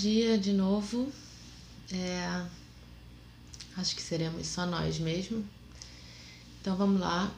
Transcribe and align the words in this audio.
dia 0.00 0.38
de 0.38 0.54
novo. 0.54 1.12
É, 1.92 2.46
acho 3.76 3.94
que 3.94 4.00
seremos 4.00 4.46
só 4.46 4.64
nós 4.64 4.98
mesmo. 4.98 5.44
Então 6.60 6.74
vamos 6.74 7.00
lá. 7.00 7.30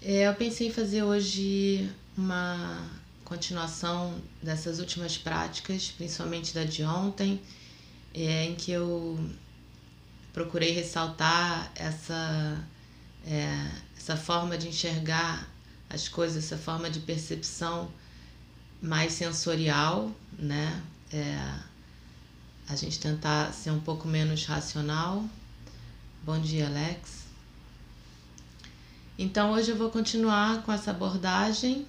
É, 0.00 0.26
eu 0.26 0.34
pensei 0.34 0.68
em 0.68 0.72
fazer 0.72 1.02
hoje 1.02 1.90
uma 2.16 2.88
continuação 3.22 4.18
dessas 4.42 4.78
últimas 4.78 5.18
práticas, 5.18 5.90
principalmente 5.90 6.54
da 6.54 6.64
de 6.64 6.82
ontem, 6.82 7.38
é, 8.14 8.46
em 8.46 8.54
que 8.54 8.72
eu 8.72 9.18
procurei 10.32 10.70
ressaltar 10.70 11.70
essa, 11.74 12.64
é, 13.26 13.70
essa 13.96 14.16
forma 14.16 14.56
de 14.56 14.68
enxergar 14.68 15.46
as 15.90 16.08
coisas, 16.08 16.44
essa 16.44 16.56
forma 16.56 16.88
de 16.88 17.00
percepção 17.00 17.92
mais 18.80 19.12
sensorial, 19.12 20.10
né? 20.38 20.82
É, 21.12 21.69
a 22.70 22.76
gente 22.76 22.98
tentar 23.00 23.52
ser 23.52 23.70
um 23.72 23.80
pouco 23.80 24.06
menos 24.06 24.44
racional. 24.46 25.24
Bom 26.22 26.38
dia, 26.40 26.66
Alex. 26.66 27.24
Então, 29.18 29.50
hoje 29.52 29.72
eu 29.72 29.76
vou 29.76 29.90
continuar 29.90 30.62
com 30.62 30.72
essa 30.72 30.92
abordagem 30.92 31.84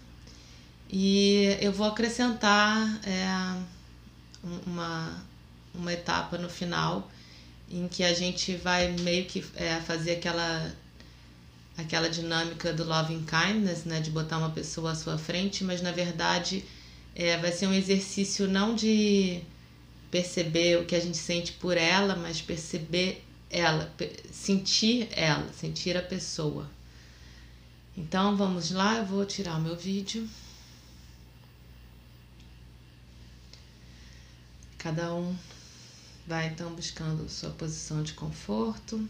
e 0.89 1.55
eu 1.61 1.71
vou 1.71 1.87
acrescentar 1.87 2.99
é, 3.05 3.27
um- 4.43 4.59
uma, 4.71 5.23
uma 5.73 5.93
etapa 5.93 6.37
no 6.37 6.49
final 6.49 7.09
em 7.69 7.87
que 7.87 8.03
a 8.03 8.13
gente 8.13 8.55
vai 8.55 8.91
meio 9.01 9.25
que 9.25 9.45
é, 9.55 9.79
fazer 9.79 10.13
aquela 10.13 10.73
aquela 11.77 12.09
dinâmica 12.09 12.73
do 12.73 12.83
loving 12.83 13.23
kindness, 13.25 13.85
né, 13.85 14.01
de 14.01 14.11
botar 14.11 14.37
uma 14.37 14.49
pessoa 14.51 14.91
à 14.91 14.95
sua 14.95 15.17
frente, 15.17 15.63
mas 15.63 15.81
na 15.81 15.91
verdade 15.91 16.63
é, 17.15 17.37
vai 17.37 17.51
ser 17.51 17.67
um 17.67 17.73
exercício 17.73 18.47
não 18.47 18.75
de 18.75 19.41
perceber 20.11 20.77
o 20.77 20.85
que 20.85 20.95
a 20.95 20.99
gente 20.99 21.17
sente 21.17 21.53
por 21.53 21.77
ela, 21.77 22.15
mas 22.15 22.41
perceber 22.41 23.25
ela, 23.49 23.91
sentir 24.31 25.07
ela, 25.11 25.51
sentir 25.53 25.95
a 25.95 26.01
pessoa. 26.01 26.69
Então 27.97 28.35
vamos 28.35 28.71
lá, 28.71 28.97
eu 28.97 29.05
vou 29.05 29.25
tirar 29.25 29.57
o 29.57 29.61
meu 29.61 29.75
vídeo. 29.75 30.27
Cada 34.77 35.13
um 35.13 35.35
vai 36.27 36.47
então 36.47 36.73
buscando 36.73 37.29
sua 37.29 37.51
posição 37.51 38.03
de 38.03 38.13
conforto. 38.13 39.07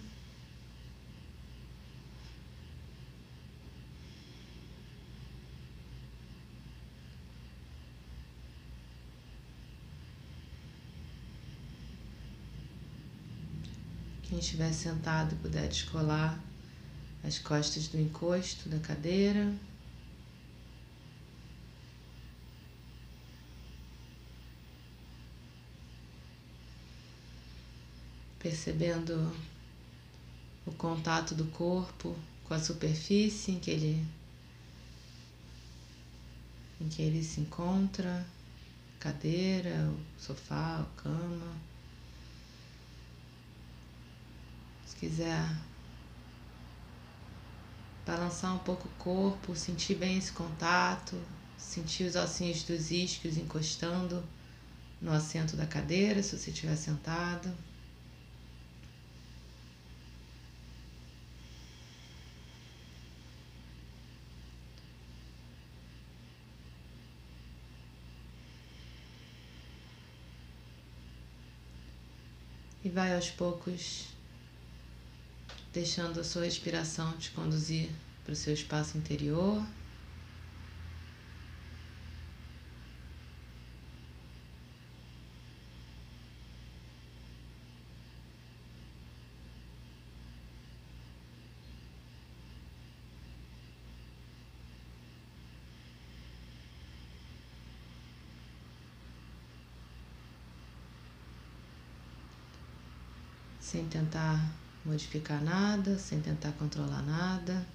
Estiver 14.41 14.73
sentado 14.73 15.35
puder 15.37 15.67
descolar 15.67 16.39
as 17.23 17.37
costas 17.37 17.87
do 17.87 17.99
encosto 17.99 18.67
da 18.67 18.79
cadeira. 18.79 19.53
Percebendo 28.39 29.31
o 30.65 30.71
contato 30.71 31.35
do 31.35 31.45
corpo 31.45 32.17
com 32.43 32.53
a 32.55 32.59
superfície 32.59 33.51
em 33.51 33.59
que 33.59 33.69
ele 33.69 34.07
em 36.79 36.89
que 36.89 37.03
ele 37.03 37.23
se 37.23 37.39
encontra, 37.39 38.25
cadeira, 38.99 39.93
sofá, 40.17 40.83
cama. 40.97 41.55
Se 44.87 44.90
quiser 45.01 45.49
balançar 48.05 48.53
um 48.53 48.59
pouco 48.59 48.87
o 48.87 48.91
corpo, 49.03 49.55
sentir 49.55 49.95
bem 49.95 50.19
esse 50.19 50.31
contato, 50.31 51.19
sentir 51.57 52.03
os 52.03 52.15
ossinhos 52.15 52.61
dos 52.61 52.91
isquios 52.91 53.35
encostando 53.35 54.23
no 55.01 55.11
assento 55.11 55.57
da 55.57 55.65
cadeira, 55.65 56.21
se 56.21 56.37
você 56.37 56.51
estiver 56.51 56.75
sentado. 56.75 57.51
E 72.83 72.89
vai 72.89 73.15
aos 73.15 73.31
poucos 73.31 74.20
deixando 75.73 76.19
a 76.19 76.23
sua 76.23 76.43
respiração 76.43 77.11
te 77.17 77.31
conduzir 77.31 77.89
para 78.23 78.33
o 78.33 78.35
seu 78.35 78.53
espaço 78.53 78.97
interior. 78.97 79.65
Sem 103.59 103.87
tentar 103.87 104.60
modificar 104.83 105.41
nada, 105.41 105.97
sem 105.97 106.21
tentar 106.21 106.51
controlar 106.53 107.01
nada. 107.03 107.65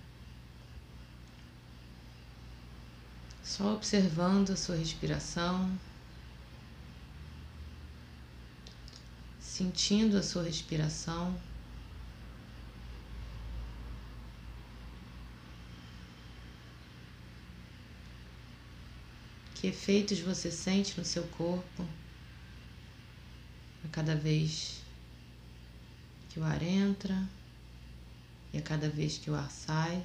Só 3.43 3.75
observando 3.75 4.50
a 4.50 4.56
sua 4.56 4.77
respiração, 4.77 5.78
sentindo 9.39 10.19
a 10.19 10.22
sua 10.22 10.43
respiração. 10.43 11.39
Que 19.54 19.69
efeitos 19.69 20.19
você 20.21 20.51
sente 20.51 20.98
no 20.98 21.04
seu 21.04 21.22
corpo 21.28 21.86
a 23.84 23.89
cada 23.89 24.15
vez 24.15 24.85
que 26.36 26.41
o 26.41 26.44
ar 26.44 26.62
entra 26.62 27.27
e 28.53 28.59
a 28.59 28.60
cada 28.60 28.91
vez 28.91 29.16
que 29.16 29.30
o 29.30 29.34
ar 29.34 29.50
sai. 29.50 30.04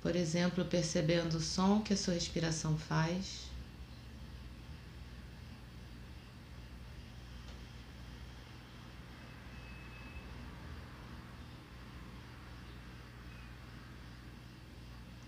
Por 0.00 0.14
exemplo, 0.14 0.64
percebendo 0.66 1.38
o 1.38 1.40
som 1.40 1.82
que 1.82 1.94
a 1.94 1.96
sua 1.96 2.14
respiração 2.14 2.78
faz. 2.78 3.55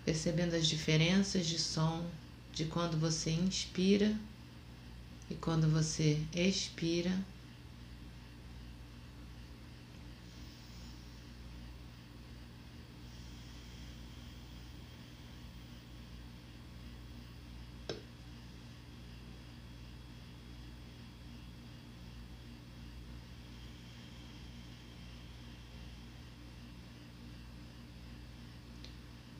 Percebendo 0.08 0.56
as 0.56 0.66
diferenças 0.66 1.46
de 1.46 1.58
som 1.58 2.02
de 2.50 2.64
quando 2.64 2.98
você 2.98 3.30
inspira 3.30 4.16
e 5.30 5.34
quando 5.34 5.68
você 5.68 6.18
expira. 6.34 7.12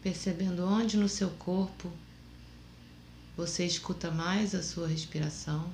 Percebendo 0.09 0.65
onde 0.65 0.97
no 0.97 1.07
seu 1.07 1.29
corpo 1.33 1.93
você 3.37 3.67
escuta 3.67 4.11
mais 4.11 4.55
a 4.55 4.63
sua 4.63 4.89
respiração. 4.89 5.71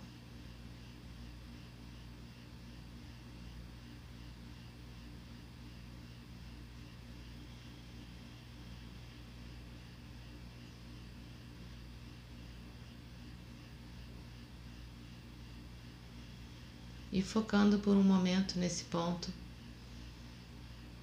E 17.13 17.23
focando 17.23 17.79
por 17.79 17.97
um 17.97 18.03
momento 18.03 18.59
nesse 18.59 18.83
ponto, 18.87 19.33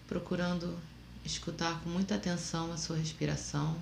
procurando 0.06 0.78
escutar 1.26 1.82
com 1.82 1.90
muita 1.90 2.16
atenção 2.16 2.72
a 2.72 2.78
sua 2.78 2.98
respiração. 2.98 3.76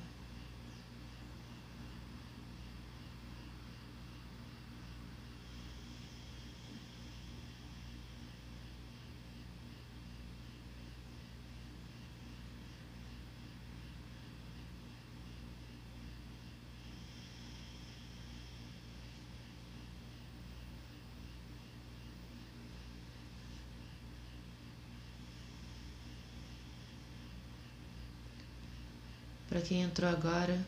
Para 29.60 29.68
quem 29.68 29.82
entrou 29.82 30.10
agora, 30.10 30.66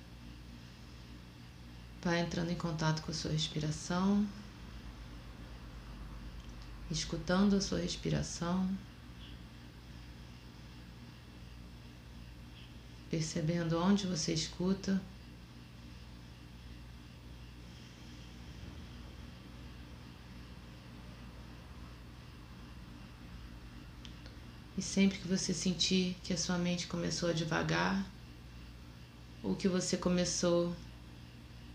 vai 2.01 2.19
entrando 2.19 2.51
em 2.51 2.55
contato 2.55 3.01
com 3.01 3.09
a 3.09 3.13
sua 3.13 3.31
respiração, 3.31 4.27
escutando 6.91 7.55
a 7.55 7.61
sua 7.61 7.79
respiração, 7.79 8.69
percebendo 13.09 13.79
onde 13.81 14.05
você 14.05 14.33
escuta. 14.33 15.01
E 24.77 24.81
sempre 24.81 25.17
que 25.17 25.29
você 25.29 25.53
sentir 25.53 26.17
que 26.25 26.33
a 26.33 26.37
sua 26.37 26.57
mente 26.57 26.87
começou 26.87 27.29
a 27.29 27.33
devagar, 27.33 28.05
o 29.43 29.55
que 29.55 29.67
você 29.67 29.97
começou 29.97 30.75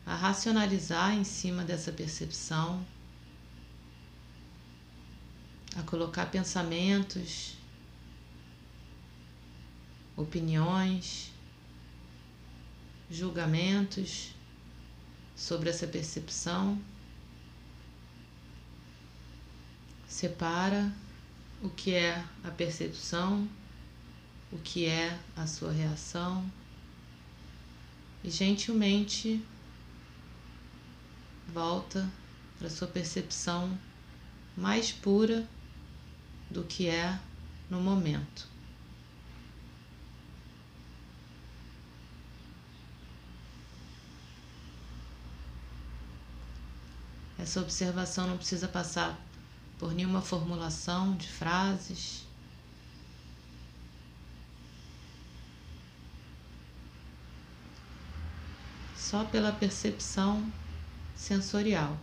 a 0.04 0.14
racionalizar 0.14 1.14
em 1.14 1.24
cima 1.24 1.64
dessa 1.64 1.90
percepção, 1.90 2.86
a 5.76 5.82
colocar 5.82 6.26
pensamentos, 6.26 7.56
opiniões, 10.16 11.32
julgamentos 13.10 14.32
sobre 15.34 15.68
essa 15.68 15.86
percepção. 15.88 16.80
Separa 20.08 20.92
o 21.60 21.68
que 21.68 21.92
é 21.92 22.24
a 22.44 22.50
percepção, 22.50 23.46
o 24.52 24.58
que 24.58 24.86
é 24.86 25.18
a 25.36 25.48
sua 25.48 25.72
reação 25.72 26.48
e 28.26 28.30
gentilmente 28.30 29.40
volta 31.46 32.10
para 32.58 32.68
sua 32.68 32.88
percepção 32.88 33.78
mais 34.56 34.90
pura 34.90 35.48
do 36.50 36.64
que 36.64 36.88
é 36.88 37.18
no 37.70 37.80
momento. 37.80 38.48
Essa 47.38 47.60
observação 47.60 48.26
não 48.26 48.36
precisa 48.36 48.66
passar 48.66 49.16
por 49.78 49.94
nenhuma 49.94 50.20
formulação 50.20 51.14
de 51.16 51.28
frases. 51.28 52.25
Só 59.16 59.24
pela 59.24 59.50
percepção 59.50 60.52
sensorial. 61.16 61.98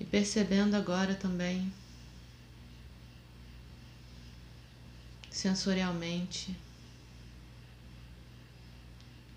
E 0.00 0.04
percebendo 0.04 0.74
agora 0.74 1.14
também 1.14 1.72
sensorialmente 5.30 6.56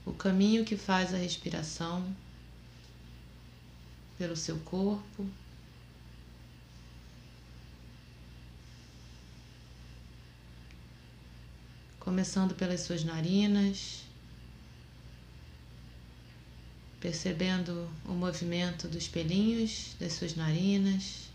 o 0.03 0.11
caminho 0.13 0.65
que 0.65 0.75
faz 0.75 1.13
a 1.13 1.17
respiração 1.17 2.11
pelo 4.17 4.35
seu 4.35 4.57
corpo. 4.61 5.29
Começando 12.09 12.55
pelas 12.55 12.81
suas 12.81 13.03
narinas, 13.03 14.01
percebendo 16.99 17.87
o 18.03 18.13
movimento 18.13 18.87
dos 18.87 19.07
pelinhos 19.07 19.95
das 19.99 20.13
suas 20.13 20.35
narinas, 20.35 21.29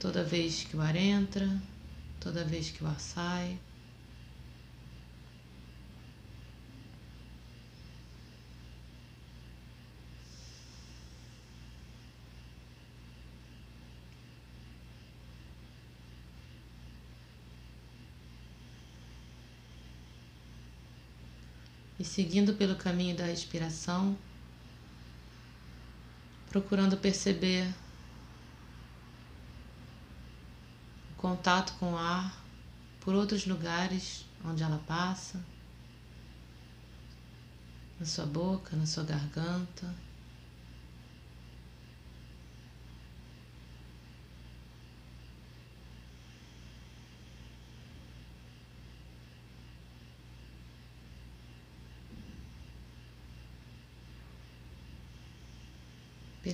toda 0.00 0.24
vez 0.24 0.64
que 0.64 0.76
o 0.76 0.80
ar 0.80 0.96
entra, 0.96 1.48
toda 2.18 2.44
vez 2.44 2.72
que 2.72 2.82
o 2.82 2.88
ar 2.88 2.98
sai. 2.98 3.56
Seguindo 22.10 22.54
pelo 22.54 22.74
caminho 22.74 23.16
da 23.16 23.24
respiração, 23.24 24.18
procurando 26.48 26.96
perceber 26.96 27.72
o 31.12 31.14
contato 31.16 31.72
com 31.78 31.92
o 31.92 31.96
ar 31.96 32.44
por 32.98 33.14
outros 33.14 33.46
lugares 33.46 34.26
onde 34.44 34.60
ela 34.60 34.82
passa, 34.88 35.40
na 38.00 38.04
sua 38.04 38.26
boca, 38.26 38.76
na 38.76 38.86
sua 38.86 39.04
garganta. 39.04 39.94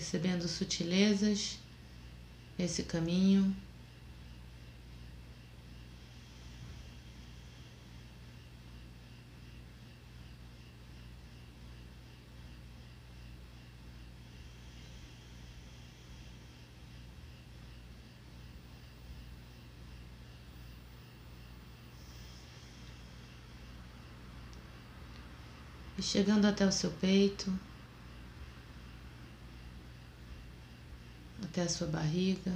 Percebendo 0.06 0.46
sutilezas 0.46 1.58
nesse 2.56 2.84
caminho. 2.84 3.54
E 25.98 26.02
chegando 26.02 26.46
até 26.46 26.64
o 26.64 26.70
seu 26.70 26.92
peito. 26.92 27.65
Até 31.56 31.62
a 31.62 31.68
sua 31.70 31.86
barriga. 31.86 32.52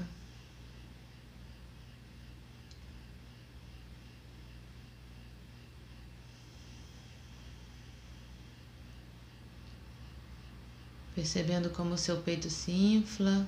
percebendo 11.13 11.69
como 11.69 11.93
o 11.95 11.99
seu 11.99 12.23
peito 12.23 12.49
se 12.49 12.71
infla 12.71 13.47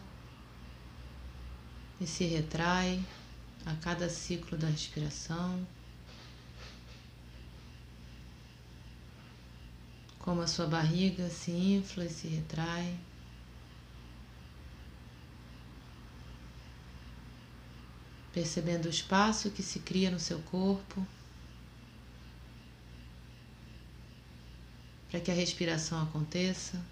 e 1.98 2.06
se 2.06 2.24
retrai 2.24 3.02
a 3.64 3.74
cada 3.76 4.10
ciclo 4.10 4.58
da 4.58 4.66
respiração. 4.66 5.66
Como 10.18 10.42
a 10.42 10.46
sua 10.46 10.66
barriga 10.66 11.30
se 11.30 11.50
infla 11.50 12.04
e 12.04 12.10
se 12.10 12.28
retrai. 12.28 12.98
Percebendo 18.32 18.86
o 18.86 18.90
espaço 18.90 19.50
que 19.50 19.62
se 19.62 19.80
cria 19.80 20.10
no 20.10 20.18
seu 20.18 20.40
corpo. 20.40 21.06
Para 25.10 25.20
que 25.20 25.30
a 25.30 25.34
respiração 25.34 26.02
aconteça. 26.02 26.82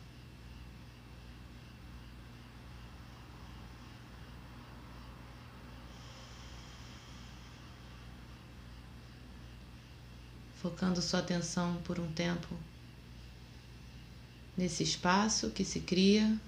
focando 10.61 11.01
sua 11.01 11.21
atenção 11.21 11.81
por 11.85 11.99
um 11.99 12.13
tempo 12.13 12.55
nesse 14.57 14.83
espaço 14.83 15.51
que 15.51 15.65
se 15.65 15.81
cria. 15.81 16.39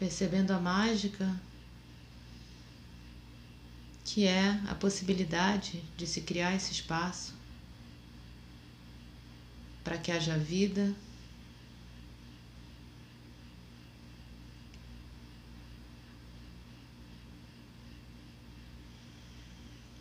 Percebendo 0.00 0.50
a 0.52 0.58
mágica 0.58 1.38
que 4.02 4.26
é 4.26 4.58
a 4.66 4.74
possibilidade 4.74 5.84
de 5.94 6.06
se 6.06 6.22
criar 6.22 6.54
esse 6.56 6.72
espaço 6.72 7.34
para 9.84 9.98
que 9.98 10.10
haja 10.10 10.38
vida. 10.38 10.94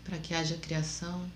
Para 0.05 0.17
que 0.17 0.33
haja 0.33 0.55
criação. 0.57 1.29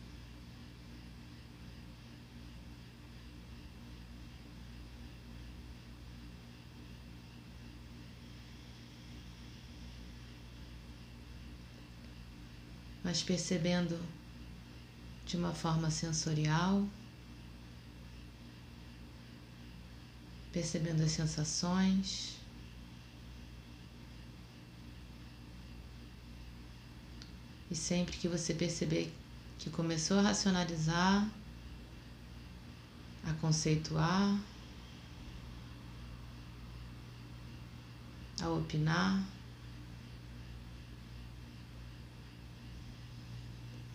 Mas 13.14 13.22
percebendo 13.22 13.96
de 15.24 15.38
uma 15.38 15.54
forma 15.54 15.92
sensorial, 15.92 16.84
percebendo 20.52 21.04
as 21.04 21.12
sensações. 21.12 22.38
E 27.70 27.76
sempre 27.76 28.18
que 28.18 28.28
você 28.28 28.52
perceber 28.52 29.14
que 29.60 29.70
começou 29.70 30.18
a 30.18 30.24
racionalizar, 30.24 31.30
a 33.28 33.34
conceituar, 33.34 34.40
a 38.42 38.50
opinar, 38.50 39.24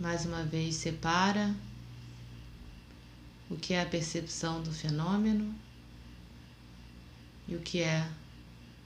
Mais 0.00 0.24
uma 0.24 0.44
vez, 0.44 0.76
separa 0.76 1.52
o 3.50 3.56
que 3.56 3.74
é 3.74 3.82
a 3.82 3.86
percepção 3.86 4.62
do 4.62 4.72
fenômeno 4.72 5.52
e 7.48 7.56
o 7.56 7.60
que 7.60 7.80
é 7.80 8.08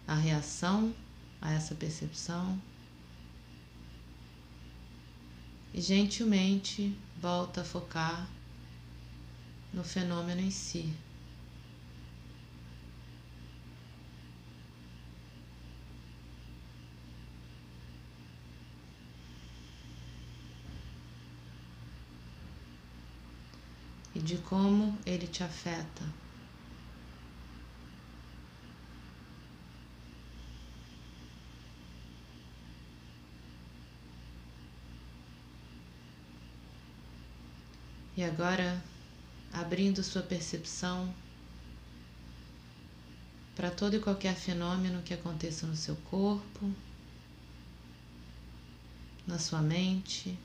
a 0.06 0.14
reação 0.14 0.94
a 1.38 1.52
essa 1.52 1.74
percepção. 1.74 2.58
E 5.74 5.82
gentilmente 5.82 6.96
volta 7.20 7.60
a 7.60 7.64
focar 7.64 8.26
no 9.70 9.84
fenômeno 9.84 10.40
em 10.40 10.50
si. 10.50 10.94
De 24.22 24.38
como 24.38 24.96
ele 25.04 25.26
te 25.26 25.42
afeta. 25.42 26.04
E 38.16 38.22
agora, 38.22 38.82
abrindo 39.52 40.02
sua 40.04 40.22
percepção 40.22 41.12
para 43.56 43.70
todo 43.70 43.96
e 43.96 44.00
qualquer 44.00 44.34
fenômeno 44.36 45.02
que 45.02 45.14
aconteça 45.14 45.66
no 45.66 45.74
seu 45.74 45.96
corpo, 45.96 46.70
na 49.26 49.38
sua 49.38 49.60
mente, 49.60 50.38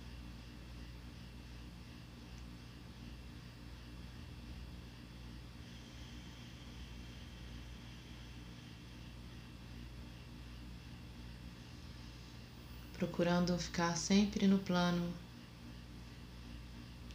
procurando 13.18 13.58
ficar 13.58 13.98
sempre 13.98 14.46
no 14.46 14.60
plano 14.60 15.12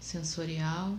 sensorial. 0.00 0.98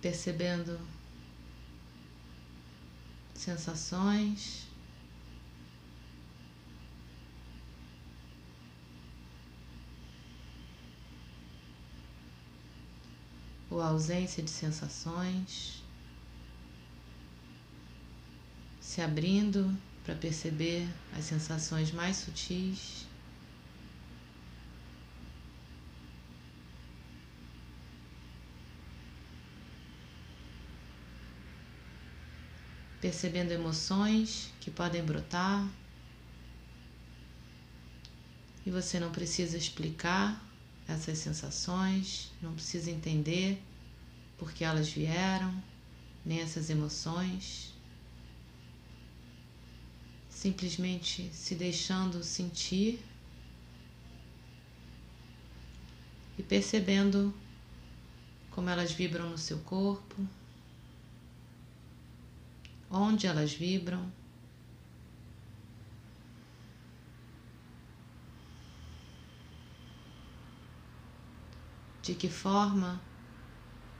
Percebendo 0.00 0.78
sensações, 3.34 4.68
ou 13.68 13.80
ausência 13.80 14.40
de 14.40 14.50
sensações. 14.50 15.81
Se 18.92 19.00
abrindo 19.00 19.74
para 20.04 20.14
perceber 20.14 20.86
as 21.16 21.24
sensações 21.24 21.90
mais 21.92 22.14
sutis. 22.18 23.06
Percebendo 33.00 33.50
emoções 33.52 34.50
que 34.60 34.70
podem 34.70 35.02
brotar. 35.02 35.66
E 38.66 38.70
você 38.70 39.00
não 39.00 39.10
precisa 39.10 39.56
explicar 39.56 40.38
essas 40.86 41.16
sensações, 41.16 42.30
não 42.42 42.52
precisa 42.52 42.90
entender 42.90 43.58
por 44.36 44.52
que 44.52 44.62
elas 44.64 44.90
vieram, 44.90 45.50
nem 46.26 46.40
essas 46.40 46.68
emoções 46.68 47.71
simplesmente 50.42 51.30
se 51.32 51.54
deixando 51.54 52.24
sentir 52.24 53.00
e 56.36 56.42
percebendo 56.42 57.32
como 58.50 58.68
elas 58.68 58.90
vibram 58.90 59.30
no 59.30 59.38
seu 59.38 59.60
corpo, 59.60 60.16
onde 62.90 63.28
elas 63.28 63.52
vibram. 63.52 64.10
De 72.02 72.16
que 72.16 72.28
forma 72.28 73.00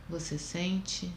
você 0.08 0.36
sente. 0.36 1.14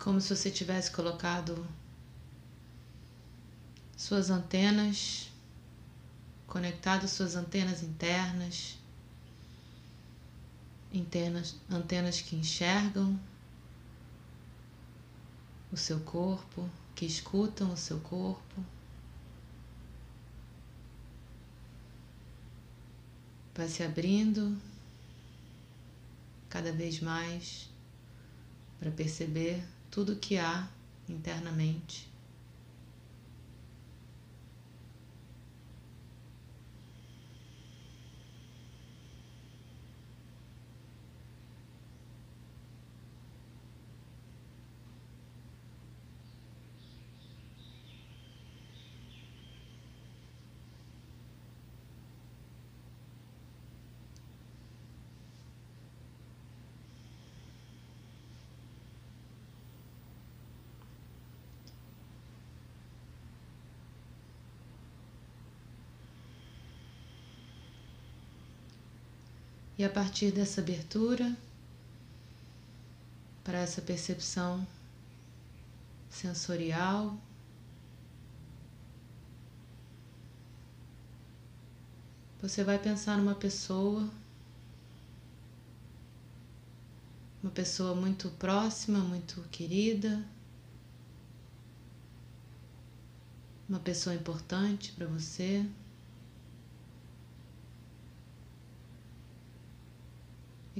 Como 0.00 0.18
se 0.18 0.34
você 0.34 0.50
tivesse 0.50 0.90
colocado 0.90 1.66
suas 3.96 4.30
antenas, 4.30 5.30
conectado 6.46 7.06
suas 7.06 7.36
antenas 7.36 7.82
internas, 7.82 8.78
antenas, 10.92 11.54
antenas 11.70 12.20
que 12.22 12.34
enxergam 12.34 13.20
o 15.70 15.76
seu 15.76 16.00
corpo, 16.00 16.68
que 16.94 17.04
escutam 17.04 17.70
o 17.70 17.76
seu 17.76 18.00
corpo. 18.00 18.64
Vai 23.54 23.68
se 23.68 23.82
abrindo 23.82 24.56
cada 26.48 26.72
vez 26.72 27.00
mais 27.00 27.68
para 28.78 28.90
perceber 28.90 29.62
tudo 29.90 30.16
que 30.16 30.38
há 30.38 30.68
internamente. 31.08 32.09
E 69.80 69.84
a 69.84 69.88
partir 69.88 70.30
dessa 70.30 70.60
abertura, 70.60 71.34
para 73.42 73.60
essa 73.60 73.80
percepção 73.80 74.66
sensorial, 76.10 77.18
você 82.42 82.62
vai 82.62 82.78
pensar 82.78 83.16
numa 83.16 83.34
pessoa, 83.34 84.06
uma 87.42 87.50
pessoa 87.50 87.94
muito 87.94 88.28
próxima, 88.32 88.98
muito 88.98 89.40
querida, 89.50 90.22
uma 93.66 93.80
pessoa 93.80 94.14
importante 94.14 94.92
para 94.92 95.06
você. 95.06 95.64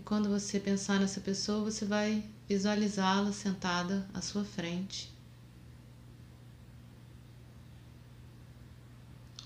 E 0.01 0.03
quando 0.03 0.31
você 0.31 0.59
pensar 0.59 0.99
nessa 0.99 1.21
pessoa, 1.21 1.71
você 1.71 1.85
vai 1.85 2.25
visualizá-la 2.49 3.35
sentada 3.35 4.09
à 4.15 4.23
sua 4.23 4.43
frente. 4.47 5.13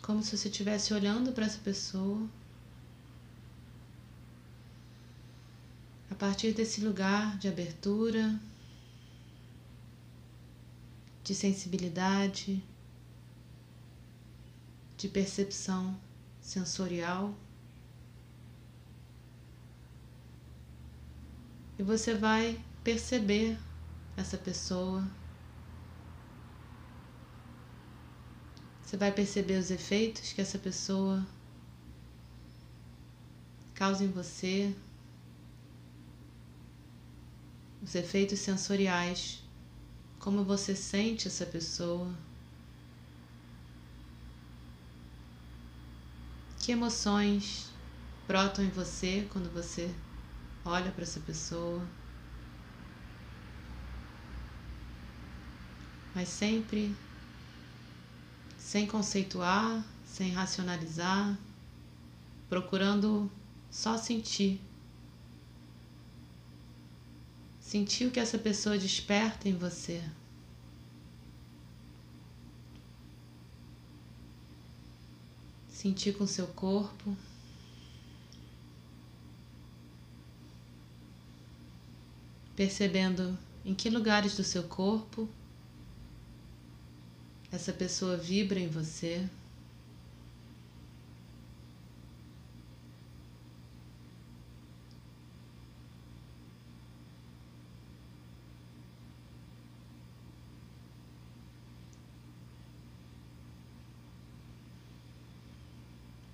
Como 0.01 0.23
se 0.23 0.39
você 0.39 0.47
estivesse 0.47 0.95
olhando 0.95 1.33
para 1.33 1.47
essa 1.47 1.59
pessoa. 1.59 2.25
A 6.09 6.15
partir 6.15 6.53
desse 6.53 6.83
lugar 6.83 7.37
de 7.37 7.49
abertura, 7.49 8.39
de 11.25 11.35
sensibilidade, 11.35 12.63
de 14.97 15.09
percepção 15.09 15.99
sensorial. 16.41 17.35
E 21.79 21.83
você 21.83 22.15
vai 22.15 22.63
perceber 22.83 23.59
essa 24.17 24.39
pessoa. 24.39 25.07
Você 28.83 28.97
vai 28.97 29.11
perceber 29.11 29.59
os 29.59 29.71
efeitos 29.71 30.33
que 30.33 30.41
essa 30.41 30.59
pessoa 30.59 31.27
causa 33.75 34.05
em 34.05 34.11
você, 34.11 34.73
os 37.83 37.95
efeitos 37.95 38.39
sensoriais, 38.39 39.43
como 40.21 40.45
você 40.45 40.77
sente 40.77 41.27
essa 41.27 41.45
pessoa. 41.45 42.15
Que 46.61 46.73
emoções 46.73 47.71
brotam 48.27 48.65
em 48.65 48.71
você 48.71 49.29
quando 49.31 49.53
você 49.53 49.93
olha 50.65 50.91
para 50.91 51.03
essa 51.03 51.21
pessoa, 51.21 51.87
mas 56.15 56.29
sempre 56.29 56.97
sem 58.57 58.87
conceituar, 58.87 59.85
sem 60.07 60.33
racionalizar, 60.33 61.37
procurando 62.49 63.31
só 63.71 63.99
sentir. 63.99 64.61
Sentir 67.61 68.07
o 68.07 68.11
que 68.11 68.21
essa 68.21 68.39
pessoa 68.39 68.79
desperta 68.79 69.49
em 69.49 69.57
você. 69.57 70.03
Sentir 75.69 76.17
com 76.17 76.27
seu 76.27 76.47
corpo. 76.47 77.17
Percebendo 82.57 83.37
em 83.65 83.75
que 83.75 83.91
lugares 83.91 84.37
do 84.37 84.45
seu 84.45 84.65
corpo 84.65 85.29
essa 87.55 87.73
pessoa 87.73 88.17
vibra 88.17 88.59
em 88.59 88.69
você. 88.69 89.29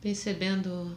Percebendo 0.01 0.97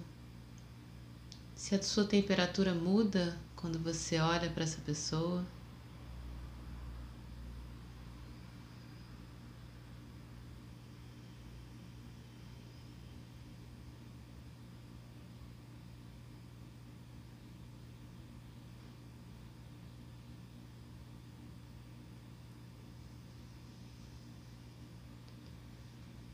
se 1.53 1.75
a 1.75 1.83
sua 1.83 2.05
temperatura 2.05 2.73
muda 2.73 3.37
quando 3.63 3.79
você 3.79 4.19
olha 4.19 4.49
para 4.49 4.63
essa 4.65 4.81
pessoa. 4.81 5.45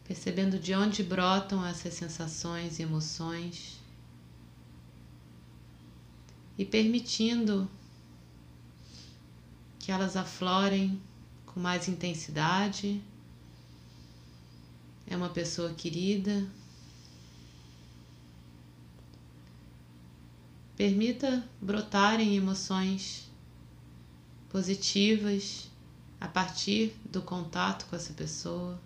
percebendo 0.04 0.58
de 0.58 0.74
onde 0.74 1.04
brotam 1.04 1.63
essas 1.63 1.94
sensações 1.94 2.80
e 2.80 2.82
emoções 2.82 3.80
e 6.60 6.65
permitindo 6.65 7.72
que 9.80 9.93
elas 9.93 10.17
aflorem 10.17 11.02
com 11.45 11.58
mais 11.58 11.88
intensidade. 11.88 13.02
É 15.08 15.15
uma 15.15 15.30
pessoa 15.30 15.74
querida. 15.74 16.45
Permita 20.76 21.48
brotarem 21.62 22.36
emoções 22.36 23.32
positivas 24.50 25.72
a 26.19 26.28
partir 26.28 26.93
do 27.10 27.22
contato 27.22 27.86
com 27.86 27.95
essa 27.95 28.12
pessoa. 28.12 28.78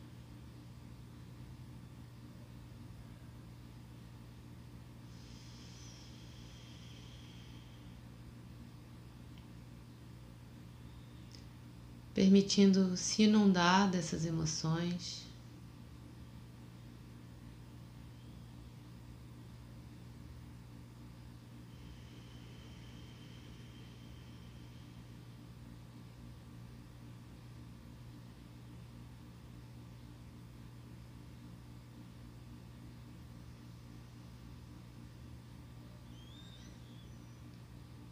permitindo 12.13 12.95
se 12.95 13.23
inundar 13.23 13.89
dessas 13.89 14.25
emoções. 14.25 15.23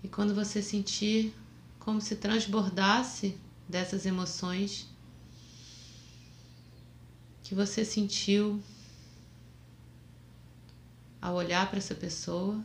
E 0.04 0.08
quando 0.08 0.34
você 0.34 0.62
sentir 0.64 1.34
como 1.80 2.02
se 2.02 2.16
transbordasse 2.16 3.38
dessas 3.72 4.06
emoções 4.06 4.88
que 7.42 7.56
você 7.56 7.86
sentiu 7.86 8.62
ao 11.22 11.36
olhar 11.36 11.70
para 11.70 11.78
essa 11.78 11.96
pessoa, 11.96 12.62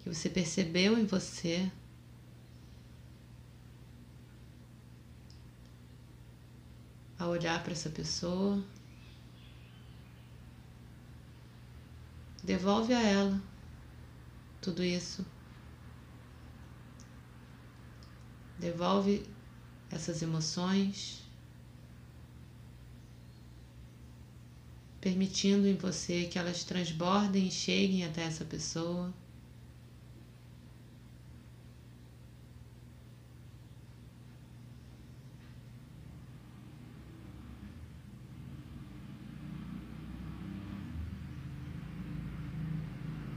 que 0.00 0.08
você 0.08 0.30
percebeu 0.30 0.98
em 0.98 1.04
você. 1.04 1.70
Ao 7.18 7.30
olhar 7.30 7.62
para 7.62 7.72
essa 7.72 7.90
pessoa, 7.90 8.62
devolve 12.42 12.92
a 12.92 13.02
ela 13.02 13.40
tudo 14.60 14.84
isso. 14.84 15.24
Devolve 18.66 19.24
essas 19.88 20.22
emoções, 20.22 21.22
permitindo 25.00 25.68
em 25.68 25.76
você 25.76 26.24
que 26.24 26.36
elas 26.36 26.64
transbordem 26.64 27.46
e 27.46 27.50
cheguem 27.52 28.04
até 28.04 28.24
essa 28.24 28.44
pessoa. 28.44 29.14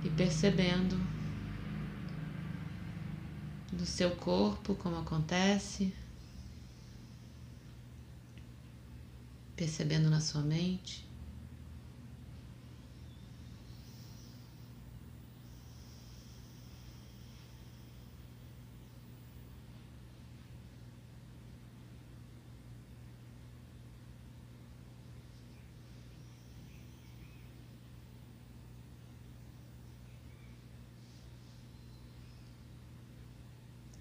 E 0.03 0.09
percebendo 0.09 0.98
do 3.79 3.85
seu 3.85 4.11
corpo, 4.11 4.75
como 4.75 4.97
acontece, 4.97 5.93
percebendo 9.55 10.09
na 10.09 10.19
sua 10.19 10.41
mente. 10.41 11.08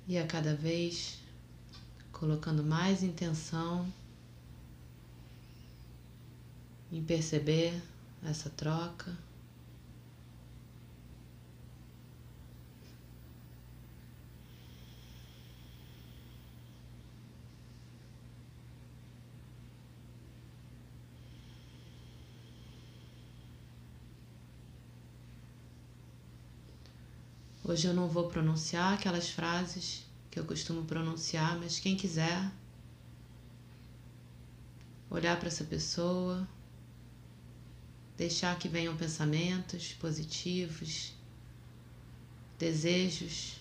E 0.08 0.16
a 0.16 0.26
cada 0.26 0.54
vez 0.54 1.18
colocando 2.10 2.64
mais 2.64 3.02
intenção 3.02 3.86
em 6.90 7.04
perceber 7.04 7.78
essa 8.24 8.48
troca. 8.48 9.14
Hoje 27.68 27.86
eu 27.86 27.92
não 27.92 28.08
vou 28.08 28.30
pronunciar 28.30 28.94
aquelas 28.94 29.28
frases 29.28 30.06
que 30.30 30.40
eu 30.40 30.44
costumo 30.46 30.86
pronunciar, 30.86 31.58
mas 31.58 31.78
quem 31.78 31.98
quiser 31.98 32.50
olhar 35.10 35.38
para 35.38 35.48
essa 35.48 35.64
pessoa, 35.64 36.48
deixar 38.16 38.58
que 38.58 38.70
venham 38.70 38.96
pensamentos 38.96 39.92
positivos, 39.92 41.12
desejos. 42.58 43.60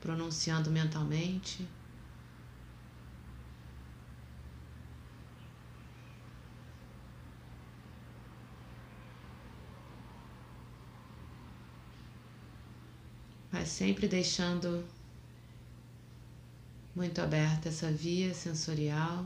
Pronunciando 0.00 0.70
mentalmente. 0.70 1.68
Mas 13.58 13.70
sempre 13.70 14.06
deixando 14.06 14.84
muito 16.94 17.22
aberta 17.22 17.70
essa 17.70 17.90
via 17.90 18.34
sensorial. 18.34 19.24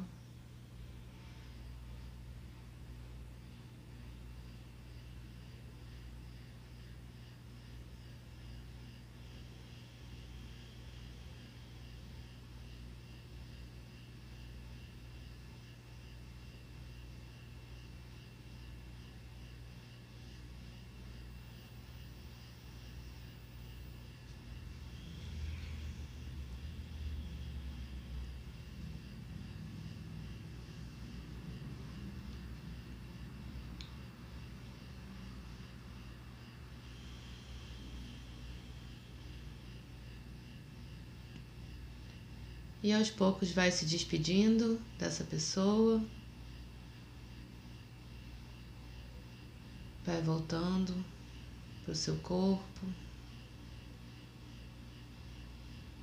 E 42.82 42.92
aos 42.94 43.10
poucos 43.10 43.50
vai 43.52 43.70
se 43.70 43.84
despedindo 43.84 44.80
dessa 44.98 45.22
pessoa. 45.22 46.02
Vai 50.04 50.22
voltando 50.22 51.04
para 51.84 51.92
o 51.92 51.94
seu 51.94 52.16
corpo, 52.16 52.86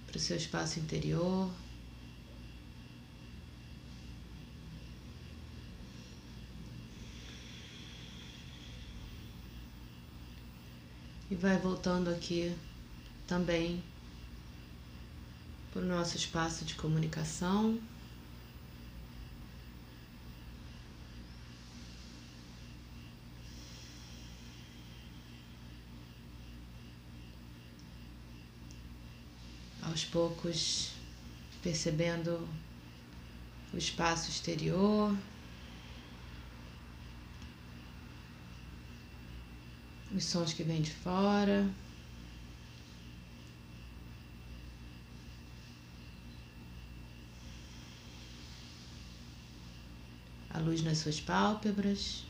para 0.06 0.18
o 0.18 0.20
seu 0.20 0.38
espaço 0.38 0.80
interior. 0.80 1.52
E 11.30 11.36
vai 11.36 11.58
voltando 11.58 12.10
aqui 12.12 12.56
também 13.26 13.84
para 15.78 15.86
o 15.86 15.88
nosso 15.88 16.18
espaço 16.18 16.66
de 16.66 16.74
comunicação. 16.74 17.80
Aos 29.84 30.04
poucos, 30.04 30.94
percebendo 31.62 32.48
o 33.72 33.78
espaço 33.78 34.32
exterior, 34.32 35.16
os 40.16 40.24
sons 40.24 40.54
que 40.54 40.64
vêm 40.64 40.82
de 40.82 40.92
fora. 40.92 41.70
Luz 50.68 50.84
nas 50.84 50.98
suas 50.98 51.20
pálpebras. 51.22 52.26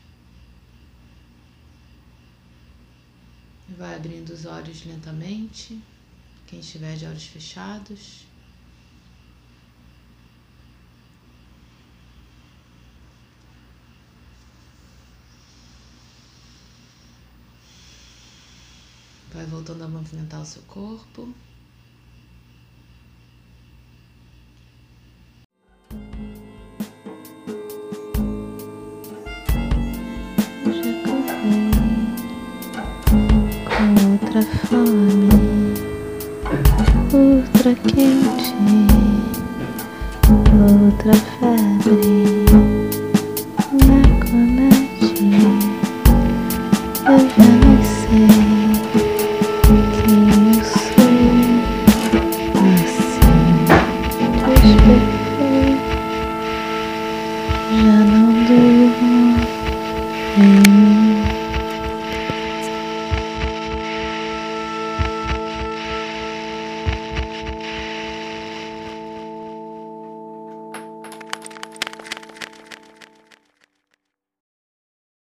Vai 3.76 3.96
abrindo 3.96 4.30
os 4.30 4.44
olhos 4.46 4.84
lentamente, 4.84 5.82
quem 6.46 6.60
estiver 6.60 6.96
de 6.96 7.04
olhos 7.04 7.24
fechados. 7.24 8.26
Vai 19.32 19.44
voltando 19.46 19.82
a 19.82 19.88
movimentar 19.88 20.40
o 20.40 20.46
seu 20.46 20.62
corpo. 20.62 21.34
Fome. 34.70 35.17